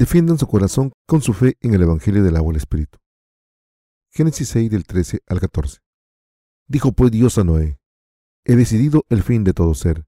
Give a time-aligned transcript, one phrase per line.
[0.00, 2.98] defiendan su corazón con su fe en el Evangelio del agua y el Espíritu.
[4.10, 5.80] Génesis 6 del 13 al 14.
[6.66, 7.78] Dijo pues Dios a Noé,
[8.46, 10.06] he decidido el fin de todo ser,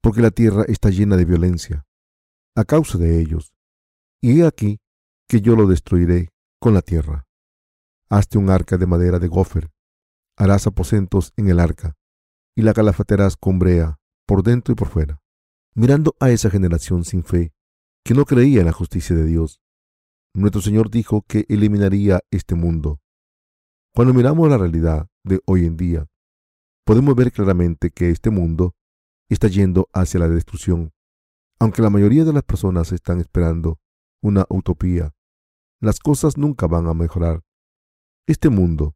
[0.00, 1.84] porque la tierra está llena de violencia,
[2.54, 3.52] a causa de ellos,
[4.22, 4.80] y he aquí
[5.28, 7.26] que yo lo destruiré con la tierra.
[8.08, 9.70] Hazte un arca de madera de gofer,
[10.38, 11.94] harás aposentos en el arca,
[12.56, 15.20] y la calafaterás con brea, por dentro y por fuera.
[15.74, 17.52] Mirando a esa generación sin fe,
[18.04, 19.60] que no creía en la justicia de Dios,
[20.34, 23.00] nuestro Señor dijo que eliminaría este mundo.
[23.94, 26.06] Cuando miramos la realidad de hoy en día,
[26.84, 28.74] podemos ver claramente que este mundo
[29.28, 30.92] está yendo hacia la destrucción.
[31.58, 33.78] Aunque la mayoría de las personas están esperando
[34.22, 35.12] una utopía,
[35.80, 37.42] las cosas nunca van a mejorar.
[38.26, 38.94] Este mundo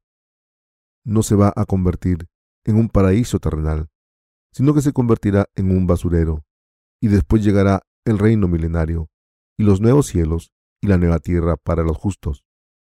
[1.05, 2.27] no se va a convertir
[2.64, 3.88] en un paraíso terrenal,
[4.52, 6.44] sino que se convertirá en un basurero,
[7.00, 9.10] y después llegará el reino milenario,
[9.56, 12.44] y los nuevos cielos y la nueva tierra para los justos.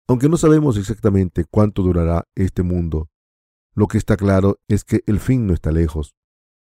[0.08, 3.10] Aunque no sabemos exactamente cuánto durará este mundo,
[3.74, 6.16] lo que está claro es que el fin no está lejos.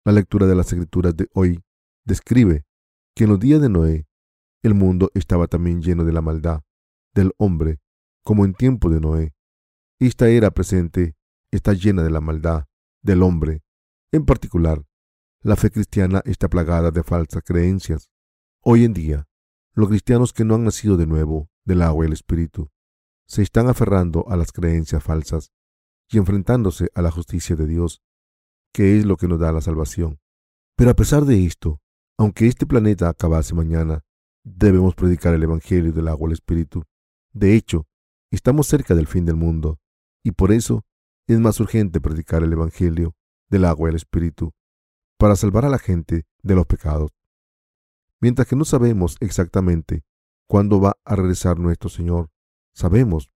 [0.04, 1.62] La lectura de las escrituras de hoy
[2.04, 2.64] describe
[3.14, 4.06] que en los días de Noé
[4.62, 6.62] el mundo estaba también lleno de la maldad
[7.14, 7.80] del hombre,
[8.22, 9.34] como en tiempo de Noé.
[9.98, 11.16] Esta era presente
[11.50, 12.66] está llena de la maldad
[13.02, 13.62] del hombre.
[14.12, 14.84] En particular,
[15.42, 18.10] la fe cristiana está plagada de falsas creencias.
[18.62, 19.26] Hoy en día,
[19.72, 22.70] los cristianos que no han nacido de nuevo del agua y el espíritu
[23.26, 25.50] se están aferrando a las creencias falsas
[26.10, 28.02] y enfrentándose a la justicia de Dios,
[28.74, 30.20] que es lo que nos da la salvación.
[30.76, 31.80] Pero a pesar de esto,
[32.18, 34.04] aunque este planeta acabase mañana,
[34.44, 36.84] debemos predicar el Evangelio del agua y el Espíritu.
[37.32, 37.86] De hecho,
[38.30, 39.80] estamos cerca del fin del mundo,
[40.22, 40.84] y por eso
[41.26, 43.14] es más urgente predicar el Evangelio
[43.48, 44.52] del agua y el Espíritu,
[45.18, 47.10] para salvar a la gente de los pecados.
[48.20, 50.04] Mientras que no sabemos exactamente
[50.46, 52.30] cuándo va a regresar nuestro Señor,
[52.74, 53.30] sabemos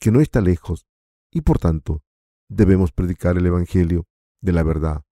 [0.00, 0.86] que no está lejos
[1.32, 2.02] y por tanto
[2.48, 4.06] debemos predicar el Evangelio
[4.40, 5.04] de la verdad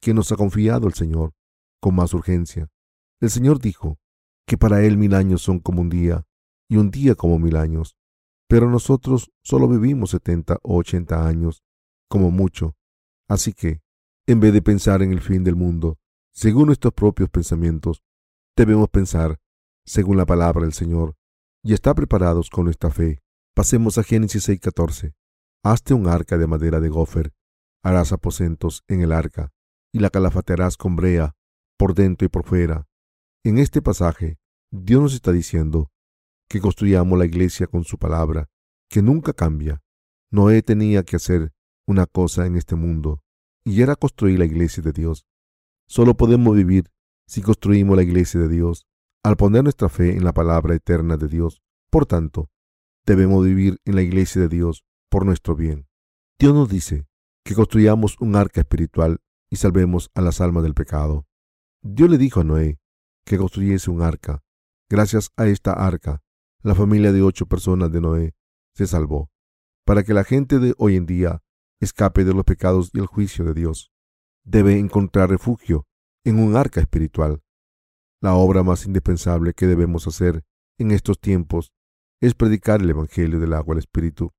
[0.00, 1.32] que nos ha confiado el Señor
[1.80, 2.70] con más urgencia.
[3.20, 3.98] El Señor dijo
[4.46, 6.24] que para Él mil años son como un día
[6.68, 7.96] y un día como mil años,
[8.48, 11.62] pero nosotros solo vivimos setenta o ochenta años,
[12.08, 12.76] como mucho.
[13.28, 13.82] Así que,
[14.26, 15.98] en vez de pensar en el fin del mundo,
[16.32, 18.02] según nuestros propios pensamientos,
[18.58, 19.38] Debemos pensar
[19.86, 21.14] según la palabra del Señor
[21.62, 23.22] y estar preparados con nuestra fe.
[23.54, 25.14] Pasemos a Génesis 6:14.
[25.62, 27.32] Hazte un arca de madera de gofer,
[27.84, 29.52] harás aposentos en el arca
[29.92, 31.36] y la calafatearás con brea
[31.76, 32.88] por dentro y por fuera.
[33.44, 34.40] En este pasaje,
[34.72, 35.92] Dios nos está diciendo
[36.48, 38.48] que construyamos la iglesia con su palabra,
[38.90, 39.84] que nunca cambia.
[40.32, 41.52] Noé tenía que hacer
[41.86, 43.22] una cosa en este mundo,
[43.64, 45.26] y era construir la iglesia de Dios.
[45.86, 46.90] Solo podemos vivir
[47.28, 48.86] si construimos la iglesia de Dios
[49.22, 51.60] al poner nuestra fe en la palabra eterna de Dios.
[51.90, 52.50] Por tanto,
[53.04, 55.86] debemos vivir en la iglesia de Dios por nuestro bien.
[56.38, 57.06] Dios nos dice
[57.44, 61.26] que construyamos un arca espiritual y salvemos a las almas del pecado.
[61.82, 62.80] Dios le dijo a Noé
[63.26, 64.42] que construyese un arca.
[64.88, 66.22] Gracias a esta arca,
[66.62, 68.34] la familia de ocho personas de Noé
[68.74, 69.30] se salvó,
[69.84, 71.42] para que la gente de hoy en día
[71.78, 73.92] escape de los pecados y el juicio de Dios.
[74.44, 75.87] Debe encontrar refugio
[76.28, 77.42] en un arca espiritual.
[78.20, 80.44] La obra más indispensable que debemos hacer
[80.78, 81.72] en estos tiempos
[82.20, 84.32] es predicar el Evangelio del agua al Espíritu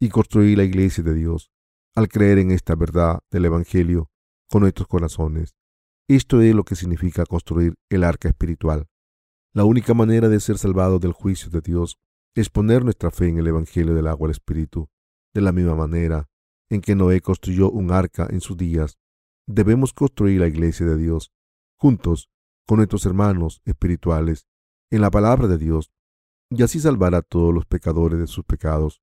[0.00, 1.50] y construir la iglesia de Dios
[1.94, 4.10] al creer en esta verdad del Evangelio
[4.48, 5.54] con nuestros corazones.
[6.08, 8.86] Esto es lo que significa construir el arca espiritual.
[9.52, 11.98] La única manera de ser salvados del juicio de Dios
[12.34, 14.88] es poner nuestra fe en el Evangelio del agua al Espíritu.
[15.34, 16.28] De la misma manera
[16.70, 18.98] en que Noé construyó un arca en sus días,
[19.48, 21.32] debemos construir la iglesia de Dios
[21.78, 22.30] juntos
[22.66, 24.46] con nuestros hermanos espirituales
[24.90, 25.90] en la palabra de Dios
[26.50, 29.02] y así salvar a todos los pecadores de sus pecados.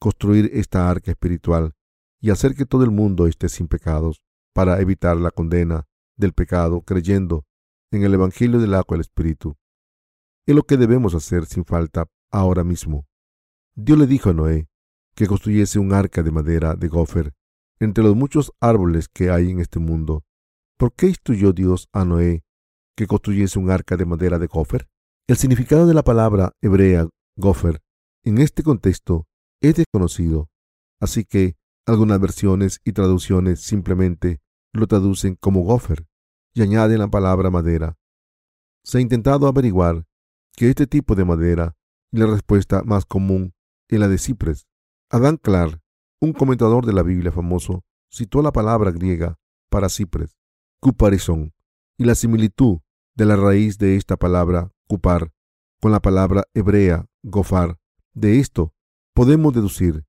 [0.00, 1.74] Construir esta arca espiritual
[2.20, 4.22] y hacer que todo el mundo esté sin pecados
[4.54, 7.44] para evitar la condena del pecado creyendo
[7.90, 9.56] en el Evangelio del agua del Espíritu.
[10.46, 13.08] Es lo que debemos hacer sin falta ahora mismo.
[13.74, 14.68] Dios le dijo a Noé
[15.16, 17.34] que construyese un arca de madera de gofer
[17.80, 20.24] entre los muchos árboles que hay en este mundo,
[20.78, 22.44] ¿por qué instruyó Dios a Noé
[22.96, 24.88] que construyese un arca de madera de gofer?
[25.28, 27.80] El significado de la palabra hebrea gofer
[28.24, 29.26] en este contexto
[29.60, 30.50] es desconocido,
[31.00, 34.40] así que algunas versiones y traducciones simplemente
[34.72, 36.06] lo traducen como gofer
[36.54, 37.96] y añaden la palabra madera.
[38.84, 40.06] Se ha intentado averiguar
[40.54, 41.76] que este tipo de madera
[42.10, 43.54] y la respuesta más común
[43.88, 44.66] es la de cipres.
[45.10, 45.80] Adán Clark
[46.20, 49.38] un comentador de la Biblia famoso citó la palabra griega
[49.70, 50.36] para cipres,
[50.80, 51.52] cuparizón,
[51.96, 52.78] y la similitud
[53.14, 55.32] de la raíz de esta palabra cupar
[55.80, 57.78] con la palabra hebrea gofar.
[58.14, 58.72] De esto
[59.14, 60.04] podemos deducir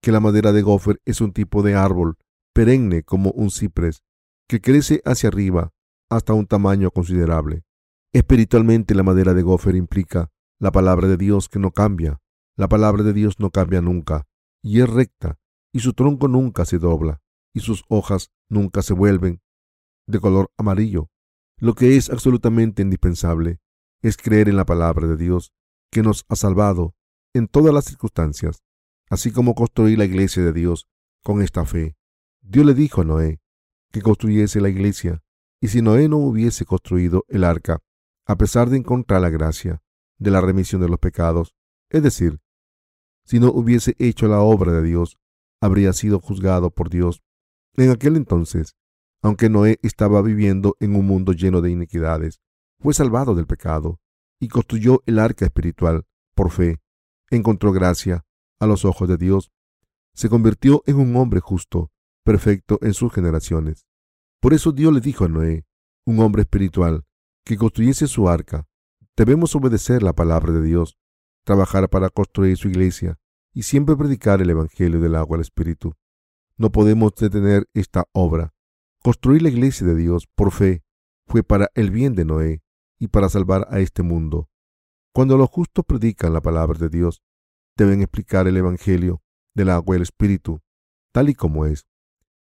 [0.00, 2.16] que la madera de gofer es un tipo de árbol
[2.52, 4.02] perenne como un ciprés
[4.48, 5.72] que crece hacia arriba
[6.08, 7.64] hasta un tamaño considerable.
[8.12, 10.30] Espiritualmente la madera de gofer implica
[10.60, 12.20] la palabra de Dios que no cambia.
[12.56, 14.26] La palabra de Dios no cambia nunca
[14.62, 15.38] y es recta
[15.72, 17.20] y su tronco nunca se dobla
[17.54, 19.42] y sus hojas nunca se vuelven
[20.06, 21.10] de color amarillo.
[21.58, 23.60] Lo que es absolutamente indispensable
[24.02, 25.52] es creer en la palabra de Dios
[25.90, 26.94] que nos ha salvado
[27.34, 28.62] en todas las circunstancias,
[29.10, 30.86] así como construir la iglesia de Dios
[31.22, 31.96] con esta fe.
[32.40, 33.40] Dios le dijo a Noé
[33.90, 35.22] que construyese la iglesia,
[35.60, 37.80] y si Noé no hubiese construido el arca,
[38.26, 39.82] a pesar de encontrar la gracia
[40.18, 41.54] de la remisión de los pecados,
[41.90, 42.40] es decir,
[43.24, 45.18] si no hubiese hecho la obra de Dios,
[45.60, 47.22] habría sido juzgado por Dios.
[47.76, 48.76] En aquel entonces,
[49.22, 52.40] aunque Noé estaba viviendo en un mundo lleno de iniquidades,
[52.80, 54.00] fue salvado del pecado
[54.40, 56.80] y construyó el arca espiritual por fe.
[57.30, 58.24] Encontró gracia
[58.60, 59.50] a los ojos de Dios.
[60.14, 61.90] Se convirtió en un hombre justo,
[62.24, 63.86] perfecto en sus generaciones.
[64.40, 65.66] Por eso Dios le dijo a Noé,
[66.06, 67.04] un hombre espiritual,
[67.44, 68.66] que construyese su arca.
[69.16, 70.96] Debemos obedecer la palabra de Dios,
[71.44, 73.18] trabajar para construir su iglesia
[73.58, 75.96] y siempre predicar el Evangelio del agua al Espíritu.
[76.58, 78.54] No podemos detener esta obra.
[79.02, 80.84] Construir la iglesia de Dios por fe
[81.26, 82.62] fue para el bien de Noé
[83.00, 84.48] y para salvar a este mundo.
[85.12, 87.20] Cuando los justos predican la palabra de Dios,
[87.76, 89.22] deben explicar el Evangelio
[89.56, 90.60] del agua y el Espíritu,
[91.10, 91.84] tal y como es.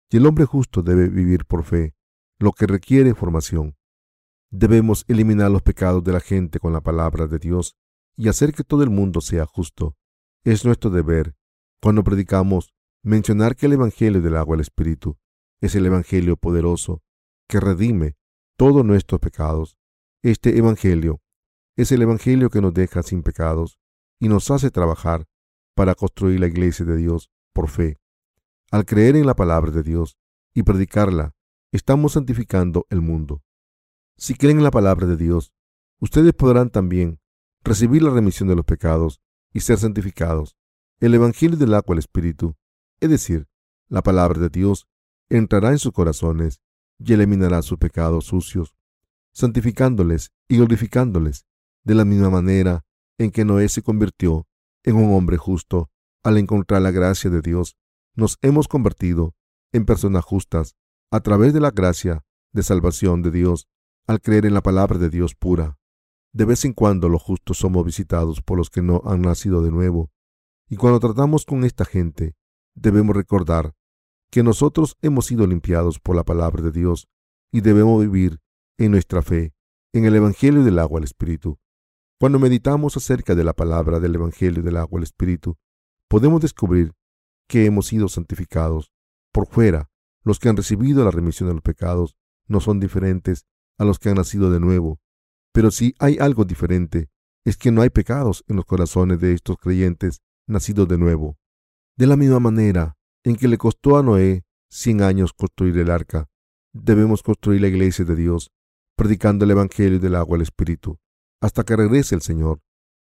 [0.10, 1.94] Y el hombre justo debe vivir por fe,
[2.40, 3.78] lo que requiere formación.
[4.50, 7.75] Debemos eliminar los pecados de la gente con la palabra de Dios
[8.18, 9.96] y hacer que todo el mundo sea justo.
[10.46, 11.36] Es nuestro deber,
[11.82, 15.18] cuando predicamos, mencionar que el Evangelio del agua y el Espíritu
[15.60, 17.02] es el Evangelio poderoso
[17.50, 18.16] que redime
[18.56, 19.76] todos nuestros pecados
[20.22, 21.20] este Evangelio
[21.76, 23.80] es el Evangelio que nos deja sin pecados
[24.20, 25.26] y nos hace trabajar
[25.76, 27.98] para construir la iglesia de Dios por fe.
[28.70, 30.16] Al creer en la palabra de Dios
[30.54, 31.34] y predicarla,
[31.72, 33.42] estamos santificando el mundo.
[34.16, 35.54] Si creen en la palabra de Dios,
[36.00, 37.20] ustedes podrán también
[37.64, 39.22] recibir la remisión de los pecados
[39.56, 40.57] y ser santificados.
[41.00, 42.56] El Evangelio del agua al Espíritu,
[43.00, 43.48] es decir,
[43.88, 44.86] la palabra de Dios,
[45.30, 46.60] entrará en sus corazones
[47.00, 48.75] y eliminará sus pecados sucios
[49.36, 51.46] santificándoles y glorificándoles,
[51.84, 52.86] de la misma manera
[53.18, 54.48] en que Noé se convirtió
[54.84, 55.90] en un hombre justo
[56.24, 57.78] al encontrar la gracia de Dios,
[58.16, 59.36] nos hemos convertido
[59.74, 60.75] en personas justas
[61.12, 62.24] a través de la gracia
[62.54, 63.68] de salvación de Dios
[64.08, 65.78] al creer en la palabra de Dios pura.
[66.36, 69.72] De vez en cuando los justos somos visitados por los que no han nacido de
[69.72, 70.12] nuevo,
[70.68, 72.36] y cuando tratamos con esta gente,
[72.74, 73.74] debemos recordar
[74.32, 77.08] que nosotros hemos sido limpiados por la palabra de Dios
[77.54, 78.42] y debemos vivir
[78.78, 79.54] en nuestra fe
[79.94, 81.58] en el Evangelio del agua al Espíritu.
[82.20, 85.58] Cuando meditamos acerca de la palabra del Evangelio del agua al Espíritu,
[86.10, 86.92] podemos descubrir
[87.48, 88.92] que hemos sido santificados.
[89.32, 89.90] Por fuera,
[90.22, 93.46] los que han recibido la remisión de los pecados no son diferentes
[93.78, 95.00] a los que han nacido de nuevo.
[95.56, 97.08] Pero si hay algo diferente,
[97.46, 101.38] es que no hay pecados en los corazones de estos creyentes nacidos de nuevo.
[101.96, 106.27] De la misma manera en que le costó a Noé cien años construir el arca,
[106.74, 108.51] debemos construir la iglesia de Dios
[108.98, 111.00] predicando el Evangelio del agua al Espíritu,
[111.41, 112.60] hasta que regrese el Señor.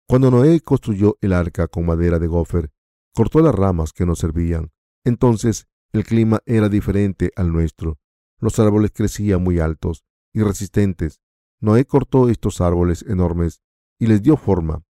[0.09, 2.73] Cuando Noé construyó el arca con madera de gofer,
[3.15, 4.73] cortó las ramas que no servían.
[5.05, 8.01] Entonces el clima era diferente al nuestro.
[8.41, 10.03] Los árboles crecían muy altos
[10.35, 11.22] y resistentes.
[11.63, 13.63] Noé cortó estos árboles enormes
[13.97, 14.83] y les dio forma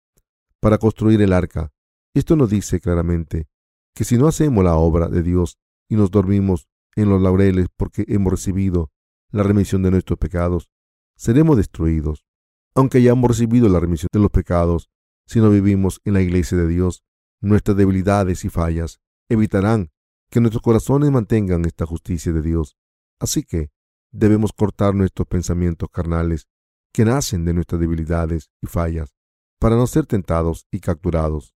[0.59, 1.71] para construir el arca.
[2.15, 3.47] Esto nos dice claramente
[3.93, 8.05] que si no hacemos la obra de Dios y nos dormimos en los laureles porque
[8.07, 8.91] hemos recibido
[9.29, 10.67] la remisión de nuestros pecados,
[11.15, 12.25] seremos destruidos.
[12.73, 14.89] Aunque hayamos recibido la remisión de los pecados,
[15.27, 17.03] si no vivimos en la iglesia de Dios,
[17.39, 18.99] nuestras debilidades y fallas
[19.29, 19.91] evitarán
[20.31, 22.77] que nuestros corazones mantengan esta justicia de Dios.
[23.19, 23.69] Así que
[24.11, 26.47] debemos cortar nuestros pensamientos carnales
[26.93, 29.13] que nacen de nuestras debilidades y fallas
[29.59, 31.55] para no ser tentados y capturados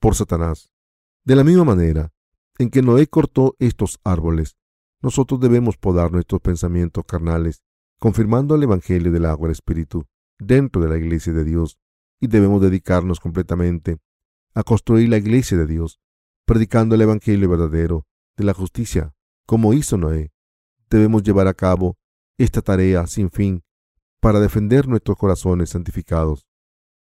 [0.00, 0.72] por Satanás.
[1.24, 2.12] De la misma manera
[2.58, 4.56] en que Noé cortó estos árboles,
[5.02, 7.62] nosotros debemos podar nuestros pensamientos carnales
[8.00, 10.06] confirmando el Evangelio del agua y Espíritu
[10.38, 11.78] dentro de la iglesia de Dios
[12.20, 13.98] y debemos dedicarnos completamente
[14.54, 16.00] a construir la iglesia de Dios,
[16.46, 19.14] predicando el Evangelio verdadero de la justicia,
[19.46, 20.32] como hizo Noé.
[20.88, 21.96] Debemos llevar a cabo
[22.38, 23.62] esta tarea sin fin
[24.20, 26.46] para defender nuestros corazones santificados.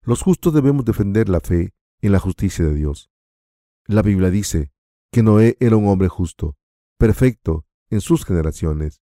[0.03, 3.09] Los justos debemos defender la fe en la justicia de Dios.
[3.87, 4.71] La Biblia dice
[5.11, 6.57] que Noé era un hombre justo,
[6.97, 9.01] perfecto en sus generaciones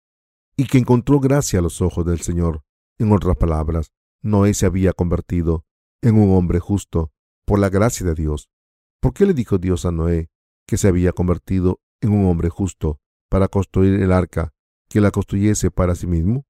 [0.55, 2.63] y que encontró gracia a los ojos del Señor.
[2.97, 5.65] En otras palabras, Noé se había convertido
[6.01, 7.11] en un hombre justo
[7.45, 8.49] por la gracia de Dios.
[8.99, 10.29] ¿Por qué le dijo Dios a Noé
[10.65, 12.99] que se había convertido en un hombre justo
[13.29, 14.53] para construir el arca
[14.89, 16.46] que la construyese para sí mismo?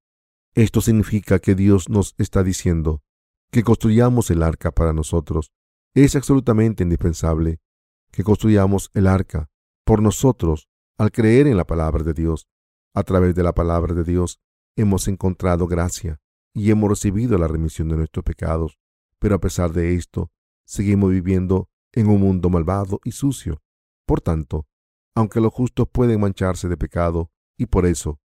[0.58, 3.04] Esto significa que Dios nos está diciendo
[3.52, 5.52] que construyamos el arca para nosotros.
[5.94, 7.60] Es absolutamente indispensable
[8.12, 9.52] que construyamos el arca
[9.86, 12.48] por nosotros al creer en la palabra de Dios.
[12.96, 14.40] A través de la palabra de Dios
[14.76, 16.20] hemos encontrado gracia
[16.56, 18.80] y hemos recibido la remisión de nuestros pecados.
[19.20, 20.32] Pero a pesar de esto,
[20.66, 23.62] seguimos viviendo en un mundo malvado y sucio.
[24.08, 24.66] Por tanto,
[25.14, 28.20] aunque los justos pueden mancharse de pecado, y por eso,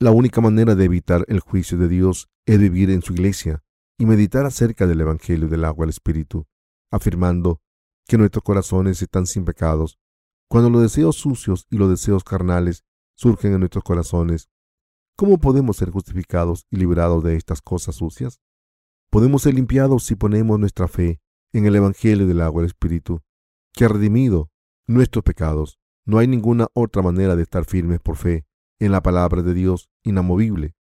[0.00, 3.62] la única manera de evitar el juicio de Dios es vivir en su iglesia
[3.96, 6.46] y meditar acerca del Evangelio del agua del Espíritu,
[6.90, 7.60] afirmando
[8.06, 9.98] que nuestros corazones están sin pecados.
[10.48, 12.84] Cuando los deseos sucios y los deseos carnales
[13.16, 14.48] surgen en nuestros corazones,
[15.16, 18.40] ¿cómo podemos ser justificados y liberados de estas cosas sucias?
[19.10, 21.20] Podemos ser limpiados si ponemos nuestra fe
[21.52, 23.22] en el Evangelio del agua del Espíritu,
[23.72, 24.50] que ha redimido
[24.88, 25.78] nuestros pecados.
[26.04, 28.44] No hay ninguna otra manera de estar firmes por fe
[28.78, 30.74] en la palabra de Dios inamovible.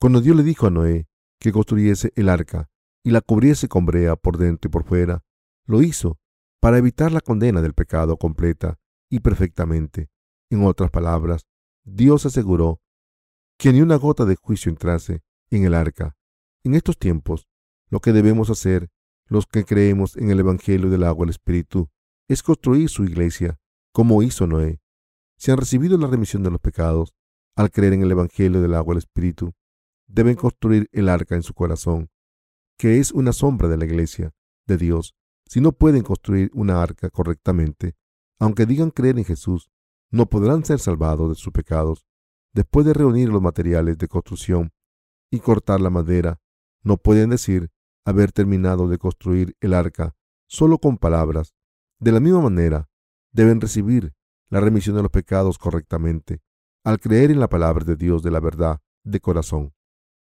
[0.00, 1.08] Cuando Dios le dijo a Noé
[1.38, 2.70] que construyese el arca
[3.02, 5.24] y la cubriese con brea por dentro y por fuera,
[5.66, 6.18] lo hizo
[6.60, 10.10] para evitar la condena del pecado completa y perfectamente.
[10.50, 11.46] En otras palabras,
[11.84, 12.80] Dios aseguró
[13.58, 16.16] que ni una gota de juicio entrase en el arca.
[16.62, 17.46] En estos tiempos,
[17.88, 18.90] lo que debemos hacer,
[19.26, 21.88] los que creemos en el Evangelio del agua del Espíritu,
[22.28, 23.58] es construir su iglesia,
[23.92, 24.80] como hizo Noé.
[25.36, 27.14] Si han recibido la remisión de los pecados,
[27.56, 29.52] al creer en el Evangelio del agua del Espíritu,
[30.06, 32.10] deben construir el arca en su corazón,
[32.78, 34.32] que es una sombra de la iglesia
[34.66, 35.14] de Dios.
[35.46, 37.94] Si no pueden construir una arca correctamente,
[38.38, 39.70] aunque digan creer en Jesús,
[40.10, 42.06] no podrán ser salvados de sus pecados.
[42.52, 44.72] Después de reunir los materiales de construcción
[45.30, 46.40] y cortar la madera,
[46.82, 47.70] no pueden decir
[48.04, 50.16] haber terminado de construir el arca
[50.48, 51.54] solo con palabras.
[51.98, 52.88] De la misma manera,
[53.30, 54.14] deben recibir
[54.48, 56.40] la remisión de los pecados correctamente,
[56.84, 59.74] al creer en la palabra de Dios de la verdad de corazón.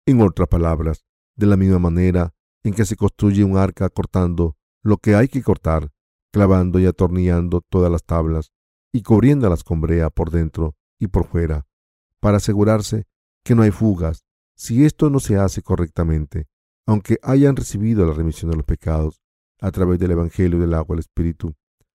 [0.05, 2.33] En otras palabras, de la misma manera
[2.63, 5.91] en que se construye un arca cortando lo que hay que cortar,
[6.31, 8.51] clavando y atornillando todas las tablas
[8.91, 11.67] y cubriéndolas con brea por dentro y por fuera,
[12.19, 13.05] para asegurarse
[13.43, 14.23] que no hay fugas.
[14.55, 16.47] Si esto no se hace correctamente,
[16.85, 19.21] aunque hayan recibido la remisión de los pecados
[19.59, 21.55] a través del Evangelio del agua del Espíritu,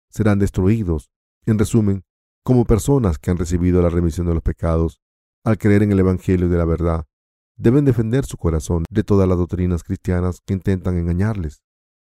[0.09, 1.09] serán destruidos,
[1.45, 2.03] en resumen,
[2.49, 4.99] como personas que han recibido la remisión de los pecados
[5.43, 7.05] al creer en el Evangelio de la verdad.
[7.55, 11.61] Deben defender su corazón de todas las doctrinas cristianas que intentan engañarles.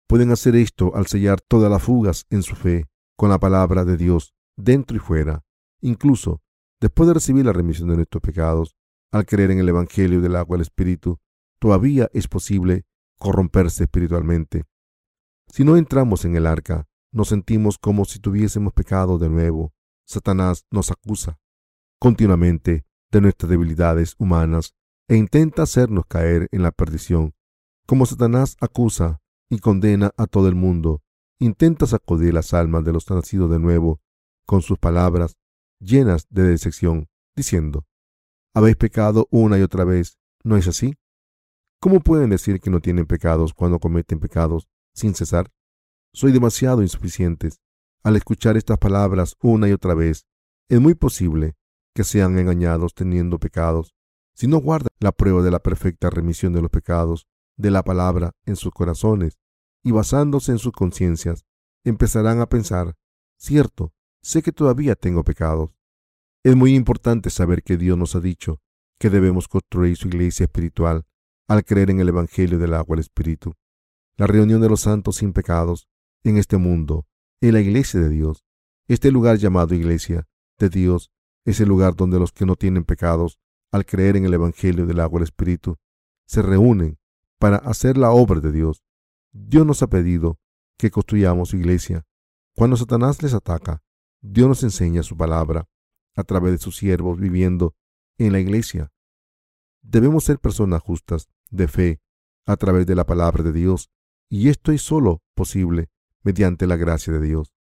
[0.07, 2.85] Pueden hacer esto al sellar todas las fugas en su fe
[3.17, 5.43] con la palabra de Dios, dentro y fuera.
[5.81, 6.43] Incluso,
[6.79, 8.75] después de recibir la remisión de nuestros pecados,
[9.11, 11.17] al creer en el Evangelio del agua del Espíritu,
[11.57, 12.85] todavía es posible
[13.17, 14.65] corromperse espiritualmente.
[15.47, 19.73] Si no entramos en el arca, nos sentimos como si tuviésemos pecado de nuevo.
[20.05, 21.39] Satanás nos acusa
[21.99, 24.75] continuamente de nuestras debilidades humanas
[25.07, 27.33] e intenta hacernos caer en la perdición.
[27.87, 31.01] Como Satanás acusa y condena a todo el mundo,
[31.39, 34.01] intenta sacudir las almas de los nacidos de nuevo
[34.45, 35.37] con sus palabras
[35.79, 37.85] llenas de decepción, diciendo,
[38.53, 40.95] habéis pecado una y otra vez, ¿no es así?
[41.79, 45.51] ¿Cómo pueden decir que no tienen pecados cuando cometen pecados sin cesar?
[46.13, 47.59] Soy demasiado insuficientes.
[48.05, 50.27] Al escuchar estas palabras una y otra vez,
[50.69, 51.55] es muy posible
[51.95, 53.95] que sean engañados teniendo pecados.
[54.35, 57.25] Si no guardan la prueba de la perfecta remisión de los pecados
[57.57, 59.39] de la palabra en sus corazones
[59.83, 61.45] y basándose en sus conciencias,
[61.83, 62.95] empezarán a pensar,
[63.39, 65.71] cierto, sé que todavía tengo pecados.
[66.43, 68.61] Es muy importante saber que Dios nos ha dicho
[68.99, 71.07] que debemos construir su iglesia espiritual
[71.47, 73.55] al creer en el Evangelio del agua del Espíritu.
[74.15, 75.87] La reunión de los santos sin pecados
[76.23, 77.07] en este mundo,
[77.41, 78.45] en la iglesia de Dios.
[78.87, 80.27] Este lugar llamado iglesia
[80.57, 81.11] de Dios
[81.45, 83.39] es el lugar donde los que no tienen pecados,
[83.71, 85.77] al creer en el Evangelio del agua del Espíritu,
[86.25, 86.97] se reúnen
[87.39, 88.83] para hacer la obra de Dios.
[89.31, 90.39] Dios nos ha pedido
[90.77, 92.05] que construyamos iglesia.
[92.55, 93.83] Cuando Satanás les ataca,
[94.21, 95.67] Dios nos enseña su palabra
[96.15, 97.75] a través de sus siervos viviendo
[98.17, 98.91] en la iglesia.
[99.81, 102.01] Debemos ser personas justas, de fe,
[102.45, 103.91] a través de la palabra de Dios,
[104.29, 105.89] y esto es solo posible
[106.25, 107.53] mediante la gracia de Dios.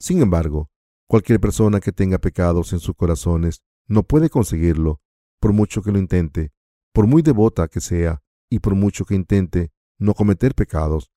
[0.00, 0.70] Sin embargo,
[1.06, 5.00] cualquier persona que tenga pecados en sus corazones no puede conseguirlo,
[5.38, 6.52] por mucho que lo intente,
[6.92, 11.10] por muy devota que sea, y por mucho que intente no cometer pecados.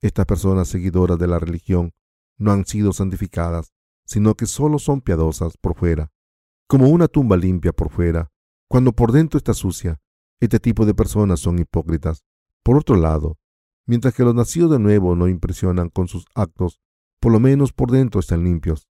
[0.00, 1.92] Estas personas seguidoras de la religión
[2.38, 3.72] no han sido santificadas,
[4.06, 6.12] sino que solo son piadosas por fuera,
[6.68, 8.30] como una tumba limpia por fuera,
[8.68, 10.00] cuando por dentro está sucia.
[10.40, 12.24] Este tipo de personas son hipócritas.
[12.62, 13.38] Por otro lado,
[13.86, 16.80] Mientras que los nacidos de nuevo no impresionan con sus actos,
[17.20, 18.88] por lo menos por dentro están limpios.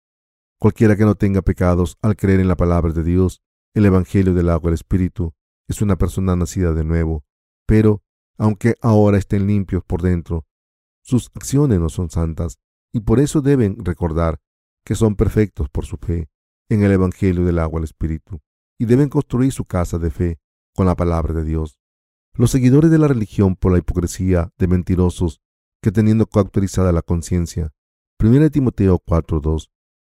[0.59, 3.41] Cualquiera que no tenga pecados al creer en la palabra de Dios,
[3.73, 5.33] el Evangelio del agua del Espíritu,
[5.67, 7.23] es una persona nacida de nuevo.
[7.65, 8.03] Pero,
[8.37, 10.45] aunque ahora estén limpios por dentro,
[11.01, 12.59] sus acciones no son santas
[12.91, 14.39] y por eso deben recordar
[14.83, 16.29] que son perfectos por su fe
[16.69, 18.41] en el Evangelio del agua del Espíritu
[18.79, 20.39] y deben construir su casa de fe
[20.75, 21.78] con la palabra de Dios.
[22.39, 25.41] Los seguidores de la religión por la hipocresía de mentirosos
[25.83, 27.73] que teniendo coautorizada la conciencia,
[28.17, 29.69] 1 Timoteo 4.2,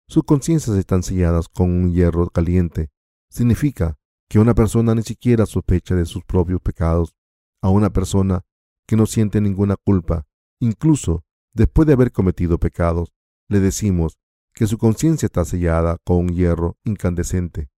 [0.05, 2.89] sus conciencias están selladas con un hierro caliente,
[3.29, 3.97] significa
[4.29, 7.15] que una persona ni siquiera sospecha de sus propios pecados,
[7.61, 8.41] a una persona
[8.85, 10.27] que no siente ninguna culpa,
[10.59, 11.23] incluso
[11.53, 13.13] después de haber cometido pecados,
[13.47, 14.19] le decimos
[14.53, 17.69] que su conciencia está sellada con un hierro incandescente.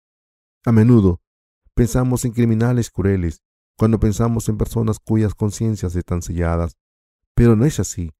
[0.65, 1.21] A menudo
[1.75, 3.43] pensamos en criminales crueles
[3.81, 6.77] cuando pensamos en personas cuyas conciencias están selladas,
[7.35, 8.11] pero no es así.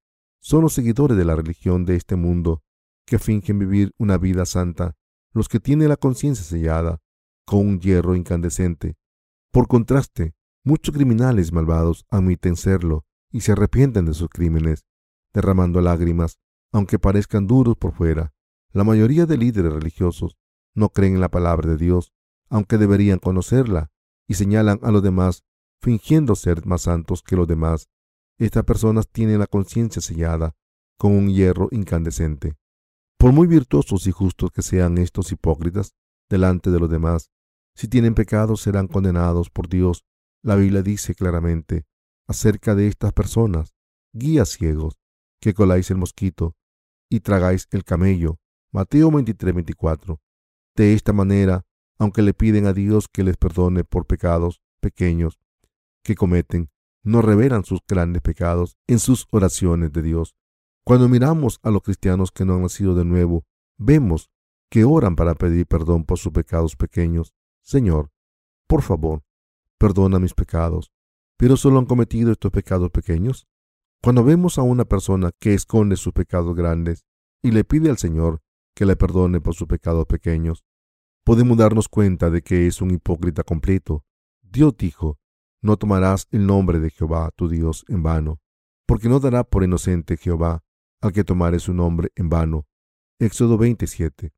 [0.41, 2.63] Son los seguidores de la religión de este mundo
[3.05, 4.97] que fingen vivir una vida santa,
[5.35, 7.03] los que tienen la conciencia sellada
[7.45, 8.97] con un hierro incandescente.
[9.53, 14.87] Por contraste, muchos criminales malvados admiten serlo y se arrepienten de sus crímenes,
[15.35, 16.39] derramando lágrimas,
[16.73, 18.33] aunque parezcan duros por fuera.
[18.73, 20.39] La mayoría de líderes religiosos
[20.75, 22.15] no creen en la palabra de Dios,
[22.49, 23.91] aunque deberían conocerla,
[24.27, 25.45] y señalan a los demás
[25.81, 27.89] fingiendo ser más santos que los demás.
[28.39, 30.55] Estas personas tienen la conciencia sellada
[30.99, 32.57] con un hierro incandescente.
[33.19, 35.95] Por muy virtuosos y justos que sean estos hipócritas
[36.29, 37.31] delante de los demás,
[37.75, 40.05] si tienen pecados serán condenados por Dios.
[40.43, 41.85] La Biblia dice claramente
[42.27, 43.75] acerca de estas personas,
[44.13, 44.99] guías ciegos,
[45.41, 46.55] que coláis el mosquito
[47.11, 48.39] y tragáis el camello,
[48.73, 50.21] Mateo 23, 24.
[50.77, 51.67] De esta manera,
[51.99, 55.39] aunque le piden a Dios que les perdone por pecados pequeños
[56.03, 56.71] que cometen,
[57.03, 60.37] no revelan sus grandes pecados en sus oraciones de Dios.
[60.85, 63.45] Cuando miramos a los cristianos que no han nacido de nuevo,
[63.79, 64.31] vemos
[64.71, 67.35] que oran para pedir perdón por sus pecados pequeños.
[67.63, 68.11] Señor,
[68.67, 69.23] por favor,
[69.79, 70.93] perdona mis pecados.
[71.37, 73.47] ¿Pero solo han cometido estos pecados pequeños?
[74.03, 77.05] Cuando vemos a una persona que esconde sus pecados grandes
[77.43, 78.43] y le pide al Señor
[78.75, 80.65] que le perdone por sus pecados pequeños,
[81.25, 84.05] podemos darnos cuenta de que es un hipócrita completo.
[84.43, 85.20] Dios dijo,
[85.63, 88.41] no tomarás el nombre de Jehová tu Dios en vano,
[88.87, 90.63] porque no dará por inocente Jehová
[91.01, 92.67] al que tomare su nombre en vano.
[93.19, 94.33] Éxodo 27.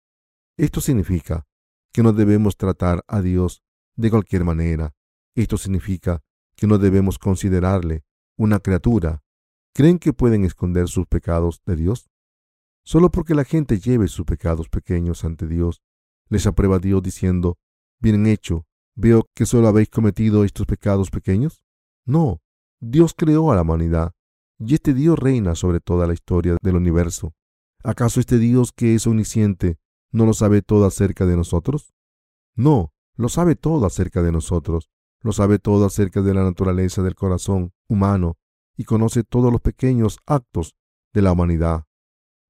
[0.57, 1.47] Esto significa
[1.93, 3.63] que no debemos tratar a Dios
[3.97, 4.95] de cualquier manera.
[5.35, 6.23] Esto significa
[6.57, 8.05] que no debemos considerarle
[8.37, 9.23] una criatura.
[9.75, 12.11] ¿Creen que pueden esconder sus pecados de Dios?
[12.85, 15.83] Solo porque la gente lleve sus pecados pequeños ante Dios,
[16.29, 17.59] les aprueba Dios diciendo,
[18.01, 21.63] bien hecho, veo que solo habéis cometido estos pecados pequeños.
[22.05, 22.41] No,
[22.81, 24.13] Dios creó a la humanidad,
[24.59, 27.35] y este Dios reina sobre toda la historia del universo.
[27.85, 29.79] ¿Acaso este Dios que es omnisciente
[30.11, 31.95] no lo sabe todo acerca de nosotros?
[32.55, 37.15] No, lo sabe todo acerca de nosotros, lo sabe todo acerca de la naturaleza del
[37.15, 38.37] corazón humano
[38.77, 40.77] y conoce todos los pequeños actos
[41.13, 41.87] de la humanidad.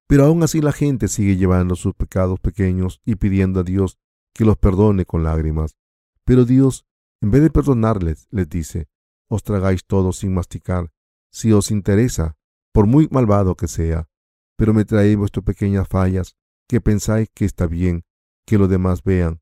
[0.07, 3.97] Pero aún así la gente sigue llevando sus pecados pequeños y pidiendo a Dios
[4.33, 5.77] que los perdone con lágrimas.
[6.25, 6.85] Pero Dios,
[7.21, 8.87] en vez de perdonarles, les dice,
[9.29, 10.91] os tragáis todos sin masticar,
[11.31, 12.35] si os interesa,
[12.71, 14.07] por muy malvado que sea,
[14.57, 16.35] pero me traéis vuestras pequeñas fallas,
[16.67, 18.03] que pensáis que está bien
[18.45, 19.41] que los demás vean,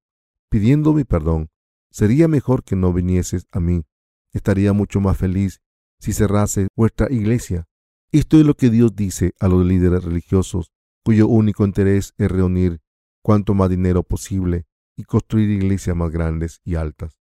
[0.50, 1.50] pidiendo mi perdón.
[1.92, 3.84] Sería mejor que no vinieses a mí.
[4.32, 5.62] Estaría mucho más feliz
[6.00, 7.68] si cerrase vuestra iglesia
[8.14, 10.74] esto es lo que Dios dice a los líderes religiosos,
[11.06, 12.82] cuyo único interés es reunir
[13.24, 17.20] cuanto más dinero posible y construir iglesias más grandes y altas.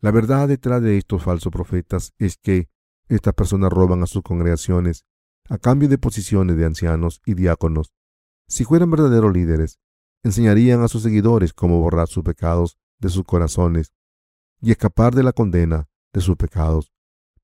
[0.00, 2.68] La verdad detrás de estos falsos profetas es que
[3.08, 5.04] estas personas roban a sus congregaciones
[5.48, 7.92] a cambio de posiciones de ancianos y diáconos.
[8.48, 9.78] Si fueran verdaderos líderes,
[10.22, 13.92] enseñarían a sus seguidores cómo borrar sus pecados de sus corazones
[14.60, 16.92] y escapar de la condena de sus pecados,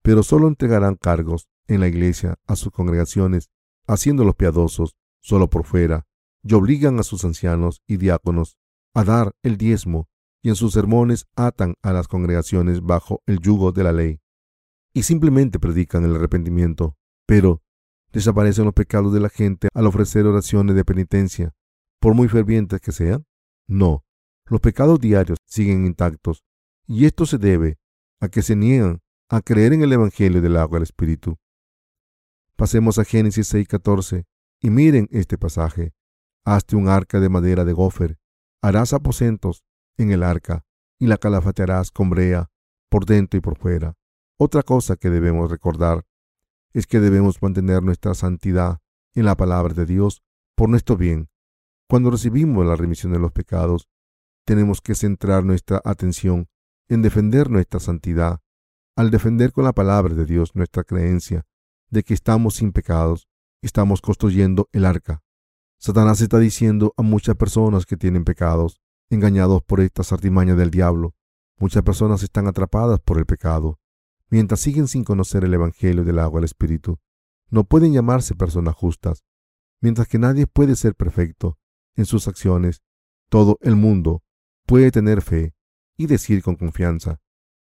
[0.02, 3.50] pero solo entregarán cargos en la iglesia a sus congregaciones,
[3.86, 6.06] haciéndolos piadosos solo por fuera,
[6.42, 8.56] y obligan a sus ancianos y diáconos
[8.96, 10.08] a dar el diezmo,
[10.42, 14.20] y en sus sermones atan a las congregaciones bajo el yugo de la ley,
[14.94, 17.62] y simplemente predican el arrepentimiento, pero
[18.10, 21.54] desaparecen los pecados de la gente al ofrecer oraciones de penitencia,
[22.00, 23.26] por muy fervientes que sean.
[23.68, 24.02] No,
[24.46, 26.42] los pecados diarios siguen intactos,
[26.86, 27.78] y esto se debe
[28.22, 31.36] a que se niegan a creer en el Evangelio del agua del Espíritu.
[32.56, 34.24] Pasemos a Génesis 6:14
[34.62, 35.92] y miren este pasaje.
[36.46, 38.18] Hazte un arca de madera de gofer,
[38.66, 39.62] harás aposentos
[39.96, 40.64] en el arca
[40.98, 42.50] y la calafatearás con brea
[42.88, 43.94] por dentro y por fuera.
[44.38, 46.04] Otra cosa que debemos recordar
[46.72, 48.80] es que debemos mantener nuestra santidad
[49.14, 50.24] en la palabra de Dios
[50.56, 51.28] por nuestro bien.
[51.88, 53.88] Cuando recibimos la remisión de los pecados,
[54.44, 56.48] tenemos que centrar nuestra atención
[56.88, 58.40] en defender nuestra santidad.
[58.96, 61.46] Al defender con la palabra de Dios nuestra creencia
[61.90, 63.28] de que estamos sin pecados,
[63.62, 65.22] estamos construyendo el arca.
[65.78, 71.14] Satanás está diciendo a muchas personas que tienen pecados, engañados por estas artimañas del diablo.
[71.58, 73.78] Muchas personas están atrapadas por el pecado,
[74.30, 76.98] mientras siguen sin conocer el Evangelio del agua del Espíritu.
[77.50, 79.24] No pueden llamarse personas justas,
[79.80, 81.58] mientras que nadie puede ser perfecto
[81.94, 82.82] en sus acciones.
[83.28, 84.22] Todo el mundo
[84.66, 85.54] puede tener fe
[85.96, 87.20] y decir con confianza,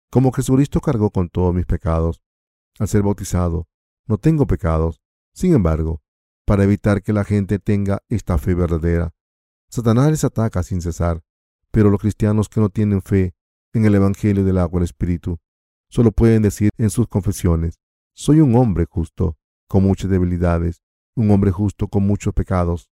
[0.10, 2.22] como Jesucristo cargó con todos mis pecados,
[2.80, 3.68] al ser bautizado,
[4.08, 5.02] no tengo pecados.
[5.34, 6.02] Sin embargo,
[6.46, 9.14] para evitar que la gente tenga esta fe verdadera,
[9.70, 11.24] Satanás les ataca sin cesar,
[11.72, 13.34] pero los cristianos que no tienen fe
[13.74, 15.40] en el Evangelio del agua del Espíritu
[15.90, 17.80] solo pueden decir en sus confesiones,
[18.14, 20.82] soy un hombre justo, con muchas debilidades,
[21.16, 22.90] un hombre justo con muchos pecados.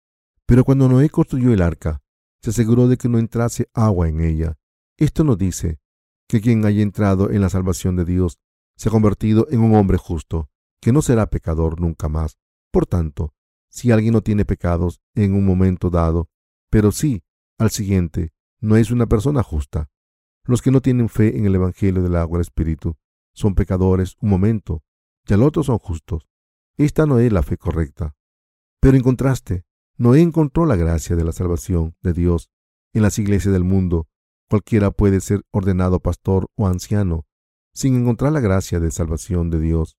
[0.46, 2.02] Pero cuando Noé construyó el arca,
[2.42, 4.58] se aseguró de que no entrase agua en ella.
[4.98, 5.80] Esto nos dice
[6.28, 8.40] que quien haya entrado en la salvación de Dios
[8.76, 10.50] se ha convertido en un hombre justo,
[10.82, 12.38] que no será pecador nunca más.
[12.74, 13.36] Por tanto,
[13.70, 16.32] si alguien no tiene pecados en un momento dado,
[16.72, 17.24] pero sí
[17.60, 19.92] al siguiente, no es una persona justa.
[20.44, 22.98] Los que no tienen fe en el Evangelio del agua del Espíritu
[23.34, 24.84] son pecadores un momento
[25.28, 26.28] y al otro son justos.
[26.76, 28.16] Esta no es la fe correcta.
[28.80, 29.66] Pero en contraste,
[29.98, 32.50] Noé encontró la gracia de la salvación de Dios
[32.92, 34.08] en las iglesias del mundo.
[34.50, 37.28] Cualquiera puede ser ordenado pastor o anciano
[37.74, 39.96] sin encontrar la gracia de salvación de Dios.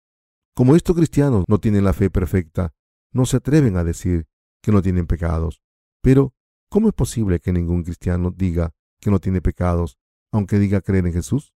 [0.56, 2.72] Como estos cristianos no tienen la fe perfecta,
[3.12, 4.28] no se atreven a decir
[4.62, 5.60] que no tienen pecados.
[6.00, 6.32] Pero,
[6.70, 9.98] ¿cómo es posible que ningún cristiano diga que no tiene pecados,
[10.30, 11.52] aunque diga creer en Jesús?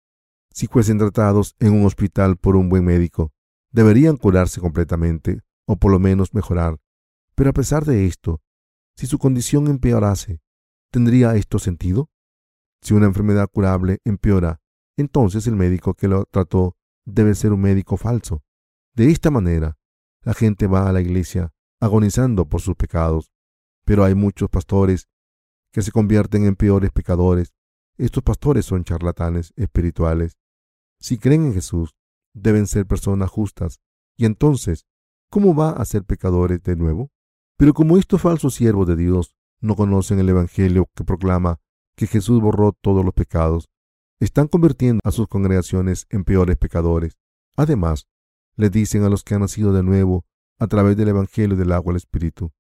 [0.50, 3.34] Si fuesen tratados en un hospital por un buen médico,
[3.70, 6.78] deberían curarse completamente, o por lo menos mejorar.
[7.34, 8.40] Pero a pesar de esto,
[8.96, 10.40] si su condición empeorase,
[10.90, 12.08] ¿tendría esto sentido?
[12.80, 14.62] Si una enfermedad curable empeora,
[14.96, 18.42] entonces el médico que lo trató debe ser un médico falso.
[18.96, 19.76] De esta manera,
[20.22, 23.30] la gente va a la iglesia agonizando por sus pecados,
[23.84, 25.10] pero hay muchos pastores
[25.70, 27.52] que se convierten en peores pecadores.
[27.98, 30.38] Estos pastores son charlatanes espirituales.
[30.98, 31.94] Si creen en Jesús,
[32.32, 33.82] deben ser personas justas,
[34.16, 34.86] y entonces,
[35.30, 37.10] ¿cómo va a ser pecadores de nuevo?
[37.58, 41.60] Pero como estos falsos siervos de Dios no conocen el Evangelio que proclama
[41.96, 43.68] que Jesús borró todos los pecados,
[44.20, 47.18] están convirtiendo a sus congregaciones en peores pecadores.
[47.56, 48.08] Además,
[48.56, 50.24] le dicen a los que han nacido de nuevo
[50.58, 52.52] a través del Evangelio del agua al Espíritu,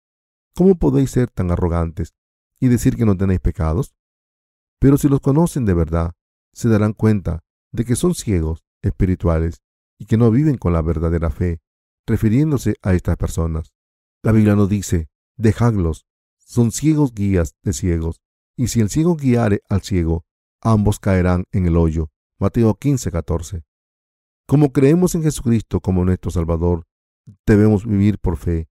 [0.54, 2.14] ¿cómo podéis ser tan arrogantes
[2.60, 3.94] y decir que no tenéis pecados?
[4.78, 6.12] Pero si los conocen de verdad,
[6.52, 9.62] se darán cuenta de que son ciegos espirituales
[9.98, 11.60] y que no viven con la verdadera fe,
[12.06, 13.72] refiriéndose a estas personas.
[14.22, 16.06] La Biblia nos dice, dejadlos,
[16.38, 18.20] son ciegos guías de ciegos,
[18.56, 20.24] y si el ciego guiare al ciego,
[20.62, 22.10] ambos caerán en el hoyo.
[22.38, 23.64] Mateo 15, 14.
[24.46, 26.86] Como creemos en Jesucristo como nuestro Salvador,
[27.46, 28.68] debemos vivir por fe.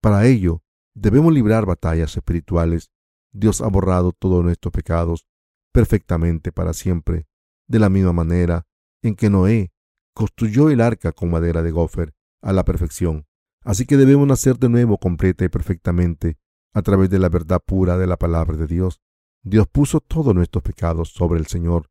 [0.00, 2.90] Para ello, debemos librar batallas espirituales.
[3.30, 5.28] Dios ha borrado todos nuestros pecados
[5.72, 7.28] perfectamente para siempre,
[7.68, 8.66] de la misma manera
[9.00, 9.72] en que Noé
[10.12, 13.24] construyó el arca con madera de gofer a la perfección.
[13.62, 16.36] Así que debemos nacer de nuevo completa y perfectamente
[16.74, 19.00] a través de la verdad pura de la palabra de Dios.
[19.44, 21.90] Dios puso todos nuestros pecados sobre el Señor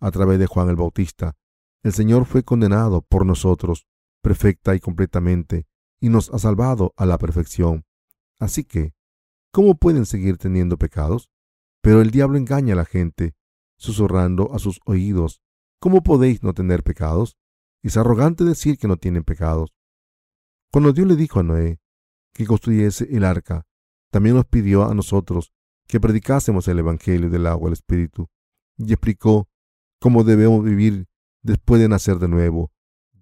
[0.00, 1.36] a través de Juan el Bautista
[1.82, 3.86] el Señor fue condenado por nosotros
[4.22, 5.66] perfecta y completamente
[6.00, 7.84] y nos ha salvado a la perfección.
[8.38, 8.94] Así que,
[9.52, 11.30] ¿cómo pueden seguir teniendo pecados?
[11.82, 13.34] Pero el diablo engaña a la gente,
[13.78, 15.42] susurrando a sus oídos,
[15.78, 17.36] ¿cómo podéis no tener pecados?
[17.82, 19.74] Es arrogante decir que no tienen pecados.
[20.70, 21.80] Cuando Dios le dijo a Noé
[22.32, 23.66] que construyese el arca,
[24.10, 25.52] también nos pidió a nosotros
[25.86, 28.28] que predicásemos el Evangelio del agua del Espíritu
[28.76, 29.48] y explicó
[29.98, 31.09] cómo debemos vivir
[31.42, 32.72] después de nacer de nuevo.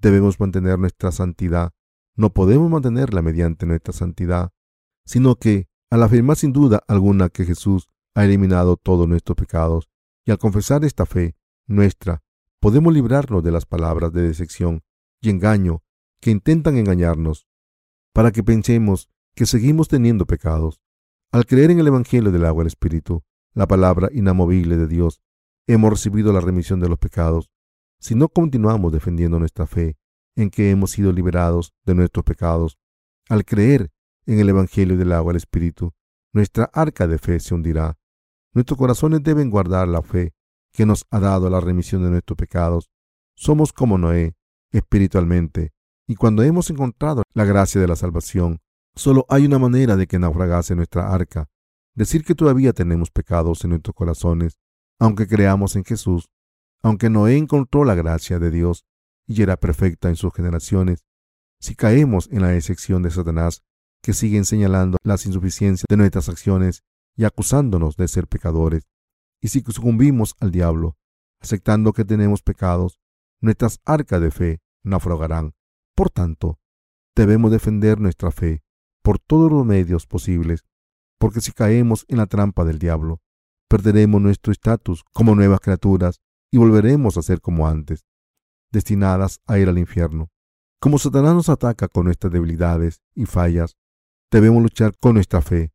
[0.01, 1.73] Debemos mantener nuestra santidad.
[2.17, 4.53] No podemos mantenerla mediante nuestra santidad,
[5.05, 9.89] sino que, al afirmar sin duda alguna que Jesús ha eliminado todos nuestros pecados,
[10.25, 12.23] y al confesar esta fe nuestra,
[12.61, 14.83] podemos librarnos de las palabras de decepción
[15.21, 15.83] y engaño
[16.21, 17.47] que intentan engañarnos,
[18.13, 20.81] para que pensemos que seguimos teniendo pecados.
[21.31, 23.23] Al creer en el Evangelio del agua del Espíritu,
[23.55, 25.23] la palabra inamovible de Dios,
[25.67, 27.51] hemos recibido la remisión de los pecados
[28.01, 29.97] si no continuamos defendiendo nuestra fe
[30.37, 32.79] en que hemos sido liberados de nuestros pecados,
[33.29, 33.91] al creer
[34.27, 35.93] en el Evangelio del agua del Espíritu,
[36.33, 37.99] nuestra arca de fe se hundirá.
[38.53, 40.33] Nuestros corazones deben guardar la fe
[40.73, 42.91] que nos ha dado la remisión de nuestros pecados.
[43.35, 44.37] Somos como Noé,
[44.71, 45.73] espiritualmente,
[46.11, 48.61] Y cuando hemos encontrado la gracia de la salvación,
[48.95, 51.51] solo hay una manera de que naufragase nuestra arca,
[51.95, 54.59] decir que todavía tenemos pecados en nuestros corazones,
[54.99, 56.31] aunque creamos en Jesús,
[56.83, 58.85] aunque Noé encontró la gracia de Dios
[59.27, 61.05] y era perfecta en sus generaciones,
[61.61, 63.63] si caemos en la excepción de Satanás,
[64.03, 66.85] que sigue señalando las insuficiencias de nuestras acciones
[67.17, 68.89] y acusándonos de ser pecadores,
[69.41, 70.97] y si sucumbimos al diablo,
[71.41, 73.01] aceptando que tenemos pecados,
[73.41, 75.55] nuestras arcas de fe naufragarán.
[75.95, 76.61] Por tanto,
[77.15, 78.63] debemos defender nuestra fe
[79.03, 80.65] por todos los medios posibles,
[81.19, 83.21] porque si caemos en la trampa del diablo,
[83.69, 88.07] perderemos nuestro estatus como nuevas criaturas y volveremos a ser como antes,
[88.71, 90.31] destinadas a ir al infierno.
[90.81, 93.77] Como Satanás nos ataca con nuestras debilidades y fallas,
[94.31, 95.73] debemos luchar con nuestra fe.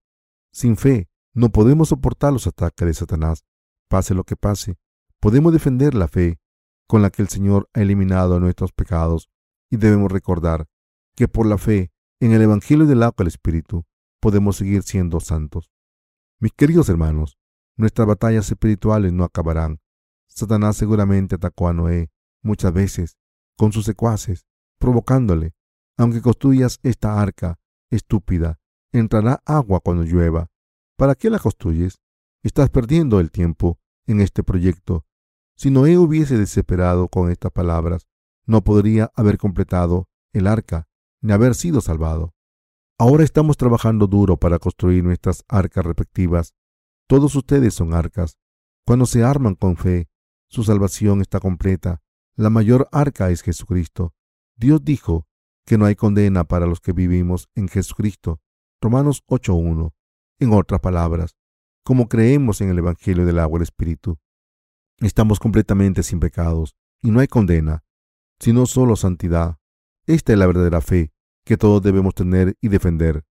[0.51, 3.43] Sin fe, no podemos soportar los ataques de Satanás,
[3.89, 4.77] pase lo que pase.
[5.19, 6.39] Podemos defender la fe
[6.87, 9.29] con la que el Señor ha eliminado nuestros pecados
[9.69, 10.67] y debemos recordar
[11.15, 13.85] que por la fe en el Evangelio del agua del Espíritu
[14.19, 15.71] podemos seguir siendo santos.
[16.39, 17.37] Mis queridos hermanos,
[17.75, 19.79] nuestras batallas espirituales no acabarán.
[20.35, 23.17] Satanás seguramente atacó a Noé muchas veces
[23.57, 24.45] con sus secuaces,
[24.79, 25.53] provocándole,
[25.97, 27.59] aunque construyas esta arca
[27.91, 28.59] estúpida,
[28.91, 30.49] entrará agua cuando llueva.
[30.97, 31.99] ¿Para qué la construyes?
[32.41, 35.05] Estás perdiendo el tiempo en este proyecto.
[35.55, 38.07] Si Noé hubiese desesperado con estas palabras,
[38.45, 40.87] no podría haber completado el arca
[41.21, 42.33] ni haber sido salvado.
[42.97, 46.53] Ahora estamos trabajando duro para construir nuestras arcas respectivas.
[47.07, 48.37] Todos ustedes son arcas.
[48.85, 50.09] Cuando se arman con fe,
[50.53, 52.03] su salvación está completa.
[52.35, 54.13] La mayor arca es Jesucristo.
[54.55, 55.25] Dios dijo
[55.65, 58.39] que no hay condena para los que vivimos en Jesucristo.
[58.79, 59.93] Romanos 8.1.
[60.39, 61.35] En otras palabras,
[61.83, 64.19] como creemos en el Evangelio del agua y el Espíritu,
[64.99, 67.83] estamos completamente sin pecados y no hay condena,
[68.39, 69.57] sino solo santidad.
[70.05, 71.13] Esta es la verdadera fe
[71.45, 73.25] que todos debemos tener y defender.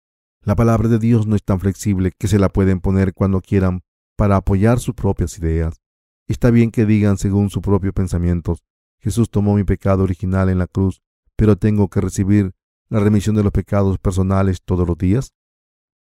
[0.41, 3.82] La palabra de Dios no es tan flexible que se la pueden poner cuando quieran
[4.15, 5.82] para apoyar sus propias ideas.
[6.29, 8.63] Está bien que digan según sus propios pensamientos,
[8.99, 11.01] Jesús tomó mi pecado original en la cruz
[11.39, 12.53] pero tengo que recibir
[12.89, 15.33] la remisión de los pecados personales todos los días?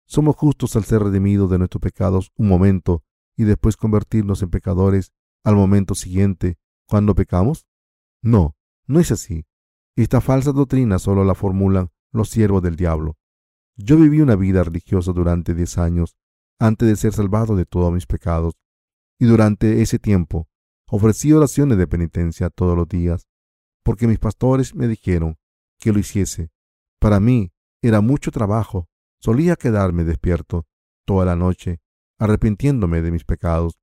[0.04, 3.04] ¿Somos justos al ser redimidos de nuestros pecados un momento
[3.36, 5.12] y después convertirnos en pecadores
[5.44, 7.68] al momento siguiente cuando pecamos?
[8.20, 8.56] No,
[8.88, 9.46] no es así.
[9.94, 13.16] Esta falsa doctrina solo la formulan los siervos del diablo.
[13.76, 16.16] Yo viví una vida religiosa durante diez años
[16.58, 18.54] antes de ser salvado de todos mis pecados,
[19.22, 20.48] y durante ese tiempo
[20.88, 23.28] ofrecí oraciones de penitencia todos los días
[23.84, 25.38] porque mis pastores me dijeron
[25.78, 26.50] que lo hiciese.
[26.98, 28.88] Para mí era mucho trabajo.
[29.20, 30.66] Solía quedarme despierto
[31.06, 31.80] toda la noche,
[32.18, 33.78] arrepintiéndome de mis pecados.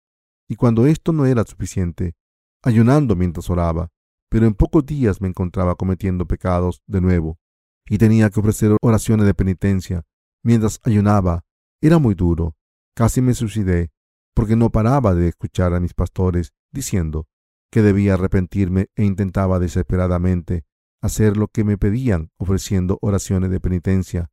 [0.50, 2.18] Y cuando esto no era suficiente,
[2.62, 3.94] ayunando mientras oraba,
[4.28, 7.40] pero en pocos días me encontraba cometiendo pecados de nuevo,
[7.88, 10.06] y tenía que ofrecer oraciones de penitencia.
[10.44, 11.46] Mientras ayunaba,
[11.80, 12.58] era muy duro.
[12.94, 13.94] Casi me suicidé,
[14.40, 17.28] porque no paraba de escuchar a mis pastores diciendo,
[17.70, 20.64] que debía arrepentirme e intentaba desesperadamente
[21.02, 24.32] hacer lo que me pedían ofreciendo oraciones de penitencia.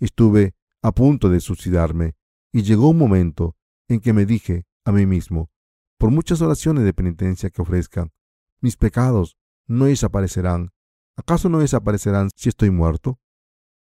[0.00, 2.16] Estuve a punto de suicidarme
[2.52, 3.54] y llegó un momento
[3.86, 5.52] en que me dije a mí mismo,
[5.98, 8.10] por muchas oraciones de penitencia que ofrezcan,
[8.60, 9.38] mis pecados
[9.68, 10.72] no desaparecerán.
[11.14, 13.20] ¿Acaso no desaparecerán si estoy muerto?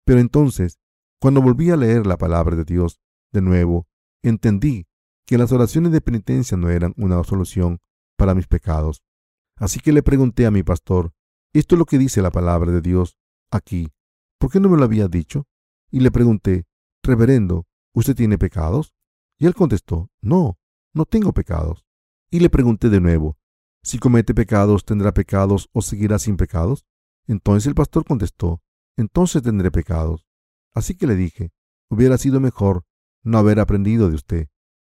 [0.05, 0.77] Pero entonces,
[1.19, 2.99] cuando volví a leer la palabra de Dios
[3.31, 3.87] de nuevo,
[4.21, 4.85] entendí
[5.27, 7.79] que las oraciones de penitencia no eran una solución
[8.17, 9.03] para mis pecados.
[9.57, 11.11] Así que le pregunté a mi pastor,
[11.53, 13.17] esto es lo que dice la palabra de Dios
[13.51, 13.91] aquí.
[14.39, 15.45] ¿Por qué no me lo había dicho?
[15.91, 16.65] Y le pregunté,
[17.03, 18.93] Reverendo, ¿usted tiene pecados?
[19.37, 20.57] Y él contestó, no,
[20.93, 21.85] no tengo pecados.
[22.29, 23.37] Y le pregunté de nuevo,
[23.83, 26.85] si comete pecados, ¿tendrá pecados o seguirá sin pecados?
[27.27, 28.61] Entonces el pastor contestó,
[28.97, 30.25] entonces tendré pecados.
[30.73, 31.51] Así que le dije,
[31.89, 32.83] hubiera sido mejor
[33.23, 34.47] no haber aprendido de usted.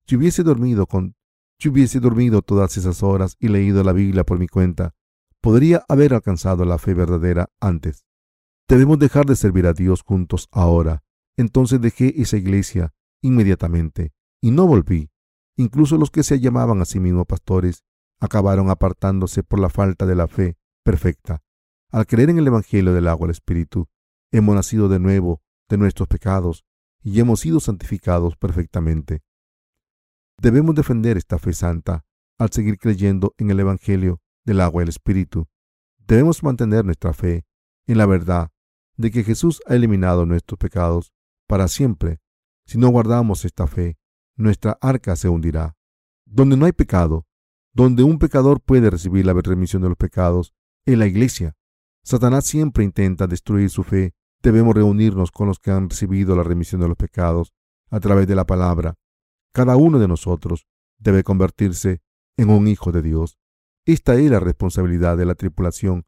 [0.05, 1.15] Si hubiese dormido con
[1.59, 4.93] si hubiese dormido todas esas horas y leído la Biblia por mi cuenta,
[5.39, 8.05] podría haber alcanzado la fe verdadera antes.
[8.67, 11.03] Debemos dejar de servir a Dios juntos ahora.
[11.37, 14.11] Entonces dejé esa iglesia inmediatamente
[14.41, 15.09] y no volví.
[15.55, 17.83] Incluso los que se llamaban a sí mismos pastores
[18.19, 21.43] acabaron apartándose por la falta de la fe perfecta.
[21.91, 23.87] Al creer en el Evangelio del agua del Espíritu,
[24.31, 26.65] hemos nacido de nuevo de nuestros pecados
[27.01, 29.21] y hemos sido santificados perfectamente.
[30.43, 32.03] Debemos defender esta fe santa
[32.37, 35.47] al seguir creyendo en el Evangelio del agua y el Espíritu.
[36.05, 37.45] Debemos mantener nuestra fe
[37.87, 38.51] en la verdad
[38.97, 41.13] de que Jesús ha eliminado nuestros pecados
[41.47, 42.19] para siempre.
[42.65, 43.97] Si no guardamos esta fe,
[44.35, 45.77] nuestra arca se hundirá.
[46.25, 47.25] Donde no hay pecado,
[47.71, 50.53] donde un pecador puede recibir la remisión de los pecados,
[50.85, 51.55] en la iglesia.
[52.03, 54.11] Satanás siempre intenta destruir su fe.
[54.41, 57.53] Debemos reunirnos con los que han recibido la remisión de los pecados
[57.89, 58.97] a través de la palabra.
[59.53, 60.65] Cada uno de nosotros
[60.97, 62.01] debe convertirse
[62.37, 63.37] en un hijo de Dios.
[63.85, 66.05] Esta es la responsabilidad de la tripulación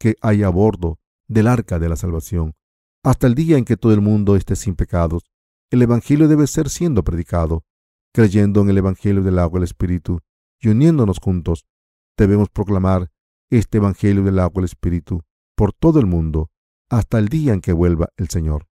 [0.00, 2.54] que hay a bordo del arca de la salvación.
[3.04, 5.30] Hasta el día en que todo el mundo esté sin pecados,
[5.70, 7.64] el Evangelio debe ser siendo predicado.
[8.12, 10.20] Creyendo en el Evangelio del agua y el Espíritu
[10.60, 11.66] y uniéndonos juntos,
[12.16, 13.12] debemos proclamar
[13.50, 15.22] este Evangelio del agua y el Espíritu
[15.54, 16.50] por todo el mundo
[16.90, 18.66] hasta el día en que vuelva el Señor.